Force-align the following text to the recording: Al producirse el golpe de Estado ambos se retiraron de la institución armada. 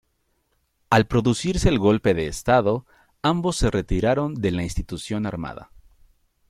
Al 0.89 1.05
producirse 1.05 1.69
el 1.69 1.77
golpe 1.77 2.15
de 2.15 2.25
Estado 2.25 2.87
ambos 3.21 3.55
se 3.57 3.69
retiraron 3.69 4.33
de 4.33 4.49
la 4.49 4.63
institución 4.63 5.27
armada. 5.27 5.69